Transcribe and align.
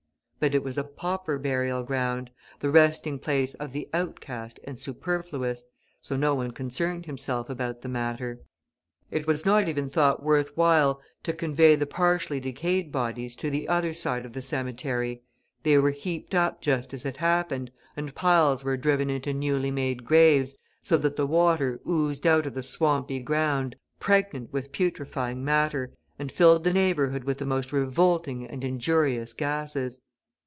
But 0.41 0.55
it 0.55 0.63
was 0.63 0.75
a 0.79 0.83
pauper 0.83 1.37
burial 1.37 1.83
ground, 1.83 2.31
the 2.61 2.71
resting 2.71 3.19
place 3.19 3.53
of 3.53 3.73
the 3.73 3.87
outcast 3.93 4.59
and 4.63 4.79
superfluous, 4.79 5.65
so 6.01 6.17
no 6.17 6.33
one 6.33 6.49
concerned 6.49 7.05
himself 7.05 7.47
about 7.47 7.83
the 7.83 7.87
matter. 7.87 8.41
It 9.11 9.27
was 9.27 9.45
not 9.45 9.69
even 9.69 9.87
thought 9.87 10.23
worth 10.23 10.49
while 10.57 10.99
to 11.21 11.33
convey 11.33 11.75
the 11.75 11.85
partially 11.85 12.39
decayed 12.39 12.91
bodies 12.91 13.35
to 13.35 13.51
the 13.51 13.67
other 13.69 13.93
side 13.93 14.25
of 14.25 14.33
the 14.33 14.41
cemetery; 14.41 15.21
they 15.61 15.77
were 15.77 15.91
heaped 15.91 16.33
up 16.33 16.59
just 16.59 16.91
as 16.91 17.05
it 17.05 17.17
happened, 17.17 17.69
and 17.95 18.15
piles 18.15 18.63
were 18.63 18.77
driven 18.77 19.11
into 19.11 19.35
newly 19.35 19.69
made 19.69 20.03
graves, 20.05 20.55
so 20.81 20.97
that 20.97 21.17
the 21.17 21.27
water 21.27 21.79
oozed 21.87 22.25
out 22.25 22.47
of 22.47 22.55
the 22.55 22.63
swampy 22.63 23.19
ground, 23.19 23.75
pregnant 23.99 24.51
with 24.51 24.71
putrefying 24.71 25.45
matter, 25.45 25.93
and 26.17 26.31
filled 26.31 26.63
the 26.63 26.73
neighbourhood 26.73 27.25
with 27.25 27.37
the 27.37 27.45
most 27.45 27.71
revolting 27.71 28.47
and 28.47 28.63
injurious 28.63 29.33
gases. 29.33 30.01